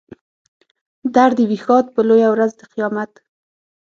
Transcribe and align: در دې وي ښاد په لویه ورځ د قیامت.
در 1.15 1.29
دې 1.37 1.43
وي 1.49 1.57
ښاد 1.65 1.85
په 1.95 2.01
لویه 2.07 2.29
ورځ 2.31 2.51
د 2.59 2.61
قیامت. 2.73 3.11